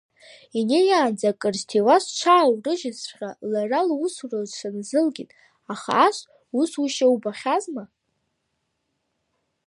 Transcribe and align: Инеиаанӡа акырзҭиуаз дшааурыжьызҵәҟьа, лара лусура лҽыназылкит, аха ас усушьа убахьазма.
Инеиаанӡа 0.59 1.27
акырзҭиуаз 1.31 2.03
дшааурыжьызҵәҟьа, 2.09 3.29
лара 3.51 3.79
лусура 3.87 4.37
лҽыназылкит, 4.45 5.29
аха 5.73 5.91
ас 6.07 6.17
усушьа 6.59 7.07
убахьазма. 7.13 7.83